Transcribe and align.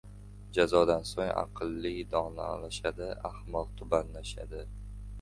•Jazodan 0.57 1.05
so‘ng 1.09 1.27
aqlli 1.41 1.93
donolashadi, 2.15 3.13
ahmoq 3.33 3.73
tubanlashadi. 3.83 4.69